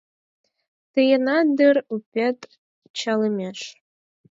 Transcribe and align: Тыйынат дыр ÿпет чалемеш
Тыйынат 0.93 1.47
дыр 1.57 1.75
ÿпет 1.95 2.39
чалемеш 2.97 3.59